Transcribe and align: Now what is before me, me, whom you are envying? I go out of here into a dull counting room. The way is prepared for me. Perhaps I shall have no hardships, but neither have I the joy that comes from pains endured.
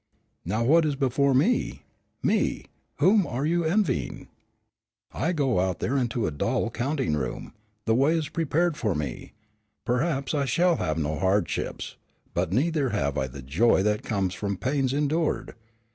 Now 0.43 0.63
what 0.63 0.83
is 0.83 0.95
before 0.95 1.35
me, 1.35 1.83
me, 2.23 2.65
whom 2.97 3.21
you 3.45 3.63
are 3.63 3.65
envying? 3.67 4.29
I 5.13 5.31
go 5.31 5.59
out 5.59 5.75
of 5.75 5.81
here 5.87 5.95
into 5.95 6.25
a 6.25 6.31
dull 6.31 6.71
counting 6.71 7.13
room. 7.15 7.53
The 7.85 7.93
way 7.93 8.15
is 8.17 8.27
prepared 8.27 8.75
for 8.75 8.95
me. 8.95 9.33
Perhaps 9.85 10.33
I 10.33 10.45
shall 10.45 10.77
have 10.77 10.97
no 10.97 11.19
hardships, 11.19 11.97
but 12.33 12.51
neither 12.51 12.89
have 12.89 13.15
I 13.15 13.27
the 13.27 13.43
joy 13.43 13.83
that 13.83 14.01
comes 14.01 14.33
from 14.33 14.57
pains 14.57 14.91
endured. 14.91 15.53